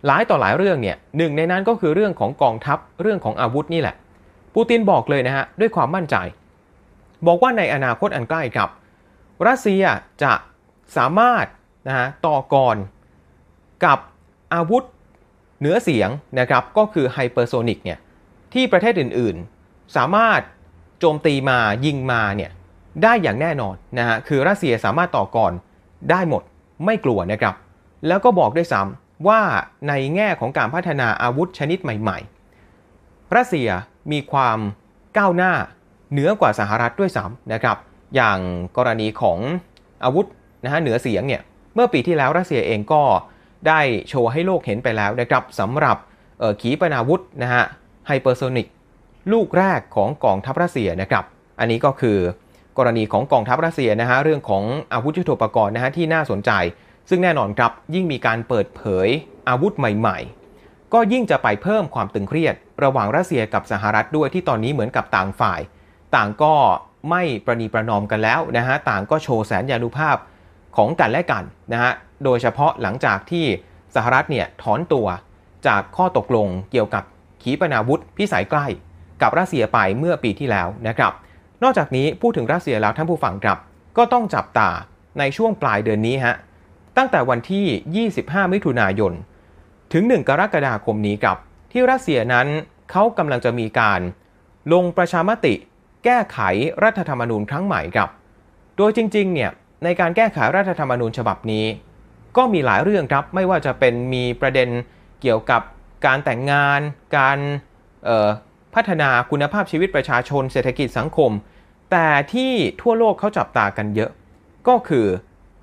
[0.06, 3.96] หลายต่อหลายเรื่องเนี่ยหนึ่งในนั้นก็คือเรื่องของกองทัพเรื่องของอาวุธนี่แหละ
[4.56, 6.16] ปูตินบอกเลยนะฮะด้วยความมั่นใจ
[7.28, 8.70] บอกว่าในอนาคตอันใกล้ครับ
[9.48, 9.84] รัสเซีย
[10.24, 10.34] จะ
[10.98, 11.46] สามารถ
[11.88, 12.78] นะฮะต่อกร
[13.86, 14.00] กับ
[14.54, 14.84] อาวุธ
[15.60, 16.10] เหนือเสียง
[16.40, 18.00] นะครับก็คือไฮเปอร์โซนิกเนี่ย
[18.54, 20.42] ที่ประเทศอื่นๆ สามารถ
[21.00, 22.52] โจมตีมายิงมาเนี่ย
[23.04, 25.54] ได้อย่างแน่นอนนะฮะคือรัสเซียสามารถต่อกร
[26.12, 26.44] ได้หมด
[26.86, 27.56] ไม่กลัวนะครับ
[28.08, 29.42] แล้วก็บอกด้วยซ้ำว่า
[29.88, 33.70] ในแง่ของการพัฒนาอาวุธชนิดใหม่ๆ รัสเซีย
[34.12, 34.58] มีความ
[35.18, 35.54] ก้าวหน้า
[36.12, 37.78] เหนือกว่าสหรัฐด้วยซ้ำนะครับ
[38.16, 38.40] อย่าง
[38.78, 39.40] กรณีของ
[40.04, 40.26] อาวุธ
[40.64, 41.42] นะฮะเหนือเสียงเนี่ย
[41.74, 43.04] เมื่อปีที่แล้วรัสเซียเองก็
[43.68, 43.80] ได้
[44.10, 45.98] โชว์ให้โลกเห็นไปแล้วนะครับสำหรับ
[46.62, 47.64] ขีปนาวุธนะฮะ
[48.08, 48.68] hypersonic
[49.32, 51.24] ลูกแรกของกองทัพรัสเซียนะครับ
[51.60, 52.18] อันนี้ก็คือ
[52.78, 56.52] กรณีของกองทัพรัสเซียนะฮะเรื่องของอาวุธยุทโธปกรณ์นะฮะที่น่าสนใจ
[57.10, 59.08] ซึ่งแน่นอนครับยิ่งมีการเปิดเผย
[59.50, 60.18] อาวุธใหม่
[60.56, 65.60] ๆ ก็ยิ่งจะไปเพิ่มความตึงเครียด ระหว่างรัสเซียกับสหรัฐด้วยที่ตอนนี้เหมือนกับต่างฝ่าย
[66.16, 66.54] ต่างก็
[67.10, 70.18] ไม่ประนีประนอมกันแล้วนะฮะต่างก็โชว์แสนยานุภาพ
[70.78, 71.92] ของกันและกันนะฮะ
[72.24, 73.46] โดยเฉพาะหลังจากที่
[73.96, 75.08] สหรัฐเนี่ยถอนตัว
[75.68, 77.04] จากข้อตกลงเกี่ยวกับ
[77.44, 78.68] ขีปนาวุธพิสัยใกล้
[79.22, 81.14] กับรัสเซียไปเมื่อปีที่แล้วนะครับ
[81.64, 83.58] นอกจากนี้พูดถึงรัสเซียแล้วท่านผู้ฟังครับ
[83.98, 84.70] ก็ต้องจับตา
[85.20, 86.36] ในช่วงปลายเดือนนี้ฮะ
[86.98, 89.14] ตั้งแต่วันที่ 25 มิถุนายน
[89.94, 91.38] ถึง 1 กรกฎาคมนี้ครับ
[91.72, 92.48] ที่รัสเซียนั้น
[92.92, 94.00] เขากำลังจะมีการ
[94.74, 95.54] ลงประชามติ
[96.06, 96.40] แก้ไข
[96.84, 98.10] รัฐธรรมนูญครั้งใหม่ครับ
[98.78, 99.52] โดยจริงๆเนี่ย
[99.84, 101.66] ในการแก้ไขรัฐธรรมนูญฉบับนี้
[102.38, 104.70] ก็มีหลายเรื่องครับไม่ว่าจะเป็นมีประเด็น
[105.22, 105.62] เกี่ยวกับ
[106.06, 106.80] การแต่งงาน
[107.18, 107.40] การ
[108.76, 111.32] พัฒนาคุณภาพชีวิตประชาชน เศรษฐกิจสังคม
[111.94, 112.52] แต่ที่
[112.82, 114.12] ทั่วโลกเขาจับตากันเยอะ
[114.68, 115.08] ก็คือ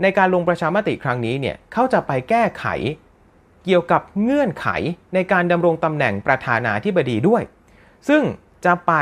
[0.02, 2.64] ในการลงประชามติครั้งนี้เนี่ยเขาจะไปแก้ไข
[3.64, 4.68] เกี่ยวกับเงื่อนไข
[5.14, 7.42] ในการดำรงตำแหน่งประธานาธิบดีด้วย
[8.08, 8.22] ซึ่ง
[8.64, 8.92] จะไป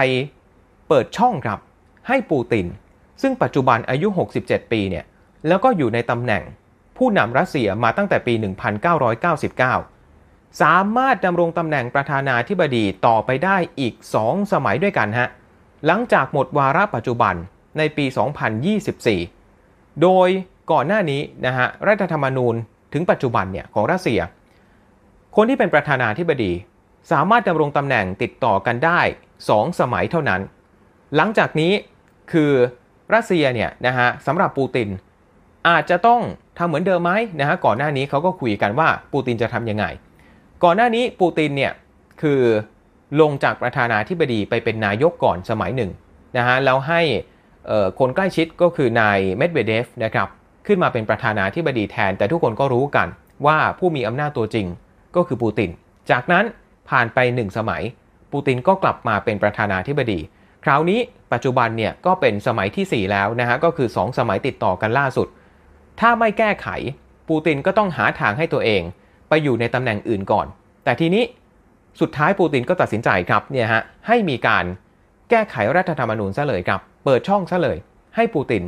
[0.88, 1.58] เปิดช่องครับ
[2.08, 2.66] ให้ปูติน
[3.22, 4.08] ซึ่งปัจจุบันอายุ
[4.40, 5.04] 67 ปีเนี่ย
[5.48, 6.42] แล้วก็อยู่ในตำแหน่ง
[6.96, 8.34] ผู้นำรัสเซียมาตั้งแต่ปี
[9.66, 15.28] 1999 สามารถดำรงตำแหน่งประธานาธิบดีต่อไปได้อีก 2 สมัยด้วยกันฮะ
[15.86, 17.34] หลังจากหมดวาระปัจจุบัน
[17.78, 18.04] ในปี
[19.22, 20.28] 2024 โดย
[20.72, 22.54] ก่อนหน้านี้นะฮะรัฐธรรมนูญ
[22.92, 24.20] ถึงปัจจุบันเนี่ยของรัสเซีย
[25.36, 26.52] คนที่เป็นประธานาธิบดี
[27.12, 29.00] สามารถดำรงตำแหน่งติดต่อกันได้
[29.40, 30.40] 2 สมัยเท่านั้น
[31.16, 31.72] หลังจากนี้
[32.32, 32.52] คือ
[33.14, 34.88] รัสเซียเนี่ยนะฮะสำหรับปูติน
[35.68, 36.20] อาจจะต้อง
[36.58, 39.84] ทำเหมือนเดิมไหมนะฮะก่อนหน้านี้เขาก็คุยกันว่าปูตินจะทำยังไง
[40.64, 41.72] ก่อนหน้านี้ปูตินเนี่ย
[42.22, 42.40] คือ
[43.20, 45.90] ลงจากประธานาธิบดีไปเป็นนายกก่อนสมัยหนึ่ง
[46.36, 47.00] นะฮะแล้วให้
[47.98, 50.28] คนใกล้ชิดก็คือนายเมดเวเดฟนะครับ
[50.66, 53.08] ขึ้นมาเป็นประธานาธิบดีแทน แต่ทุกคนก็รู้กัน
[53.46, 54.66] ว่าผู้มีอำนาจตัวจริง
[55.16, 55.70] ก็คือปูติน
[56.10, 56.44] จากนั้น
[56.90, 57.82] ผ่านไปหนึ่งสมัย
[58.32, 60.18] ปูตินก็กลับมาเป็นประธานาธิบดี
[60.64, 61.00] คราวนี้
[61.32, 65.28] ปัจจุบันเนี่ยก็เป็นสมัยที่ 4 แล้วนะฮะก็คือ 2 สมัยติดต่อกันล่าสุด
[66.00, 66.68] ถ้าไม่แก้ไข
[67.28, 68.82] ปูตินก็ต้องหาทางให้ตัวเอง
[69.28, 70.46] ไปอยู่ในตำแหน่งอื่นก่อน
[70.84, 71.24] แต่ทีนี้
[72.00, 74.64] สุดท้ายปูตินก็ตัดสินใจครับเนี่ยฮะให้มีการ
[75.30, 77.78] แก้ไขรัฐธรรมนูญซะเลยครับ เปิดช่องซะเลย
[78.16, 78.62] ให้ปูติน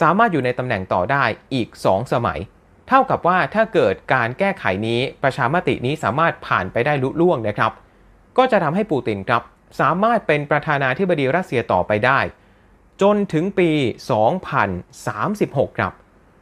[0.00, 2.38] สามารถอยู่ในตำแหน่งต่อได้อีก 2 สมัย
[2.88, 7.72] เท่ากับว่าถ้าเกิดการแก้ไขนี้ประชามตินี้สามารถผ่านไปได้ลุล่วงนะครับ
[8.38, 9.42] ก็จะทำให้ปูตินครับ
[9.80, 12.20] สามารถเป็นประธานาธิบดีรัสเซียต่อไปได้
[13.02, 13.70] จนถึงปี
[14.54, 15.92] 2036 ครับ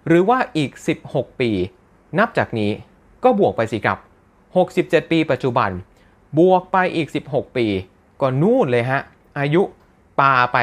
[0.06, 0.70] หรือว่าอีก
[1.06, 1.50] 16 ปี
[2.18, 2.70] นับจากนี้
[3.24, 3.98] ก็บวกไปสิครับ
[4.54, 5.70] 67 ปีปัจจุบัน
[6.38, 7.66] บวกไปอีก 16 ปี
[8.20, 9.00] ก็นู่นเลยฮะ
[9.38, 9.62] อายุ
[10.20, 10.58] ปาไป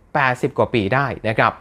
[0.00, 1.52] 80 กว่าปีได้นะครับ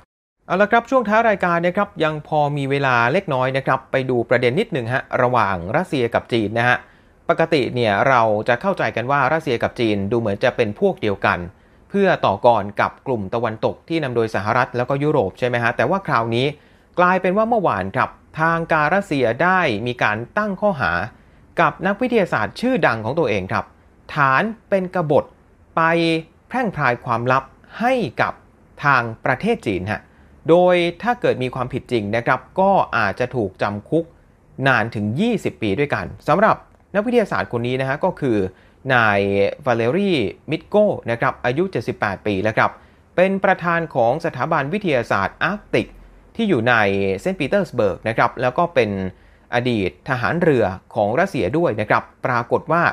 [0.46, 6.78] เอาละครับช่วงท้ายรายการนะครับยังพอมีเวลาเล็กน้อยนะครับ ไปดูประเด็นนิดหนึ่งฮะระหว่างรัสเซียกับจีนนะฮะ
[7.30, 11.40] ปกติเนี่ยเราจะเข้าใจกันว่ารัสเซียกับจีนดูเหมือนจะเป็นพวกเดียวกัน
[11.90, 16.46] เพื่อต่อกรกับกลุ่มตะวันตกที่นำโดยสหรัฐแล้วก็ยุโรปใช่ไหมฮะแต่ว่าคราวนี้
[17.00, 20.92] กลายเป็นว่าเมื่อวานครับทางการรัสเซียได้มีการตั้งข้อหา
[21.60, 23.66] กับนักวิทยาศาสตร์ชื่อดังของตัวเองครับ
[24.14, 25.26] ฐานเป็นกบฏ
[25.76, 25.82] ไป
[26.48, 27.44] แพร่งพรายความลับ
[27.80, 28.34] ให้กับ
[28.84, 30.02] ทางประเทศจีนฮะ
[30.50, 34.06] โดยถ้าเกิดมีความผิดจริงนะครับ ก็อาจจะถูกจำคุก
[34.68, 36.56] นานถึง 20 ปีด้วยกันสำหรับ
[36.96, 38.38] นักวิทยาศาสตร์คนนี้นะฮะก็คือ
[38.94, 39.20] นาย
[39.66, 40.14] วาเลรี
[40.52, 40.76] มิดโก
[41.12, 41.64] นะครับอายุ
[41.96, 42.72] 78 ปีแล้วครับ
[43.16, 45.88] เป็นประธานของสถาบันวิทยาศาสตร์อาร์กติก
[46.36, 46.74] ที่อยู่ใน
[47.22, 48.90] เซนต์ปีเตอร์สเบิร์กนะครับแล้วก็เป็น
[49.54, 52.84] อดีตทหารเรือของรัสเซียด้วยนะครับ ปรากฏว่า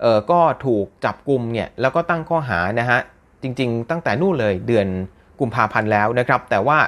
[0.00, 3.00] เออก็ถูกจับกลุ่มเนี่ยแล้วก็ตั้งข้อหานะฮะ
[3.42, 4.86] จริงๆ ตั้งแต่นู่นเลยเดือน
[5.40, 6.78] กุมภาพันธ์แล้วนะครับ แต่ว่า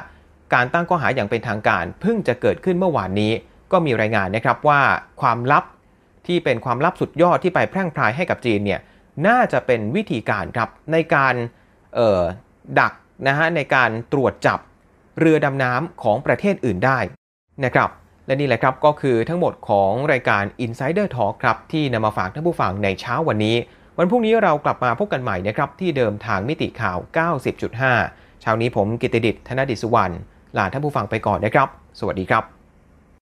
[0.55, 3.33] การตั้งข้อหาอย่างเป็นทางการเพิ่งจะเกิดขึ้นเมื่อวานนี้
[3.73, 4.81] ก็มีรายงานนะครับว่า
[5.21, 5.65] ความลับ
[6.27, 8.81] ที่เป็นความลับสุดยอดที่ไปแพร่งพรายให้กับจีนเนี่ย
[9.27, 11.35] น่าจะเป็นวิธีการครับในการ
[12.81, 12.93] ดัก
[13.27, 14.59] นะฮะในการตรวจจับ
[15.19, 16.99] เรือดำน้ำของประเทศอื่นได้
[17.65, 17.91] นะครับ
[18.31, 23.57] และนี่แหละครับก็คือทั้งหมดของรายการ Insider Talk ครับที่นำมาฝากท่านผู้ฟังในเช้าวันนี้
[23.99, 26.99] วันพรุ่งนี้เรากลับมาพบกันใหม่นะครับที่เดิมทางมิติข่าว
[27.71, 30.15] 90.5 เช้านี้ผมกิติดิษฐ์ธนดิษวรรณ
[30.57, 32.60] ลาท่านผู้ฟังไปก่อนนะครับ สวัสดีครับ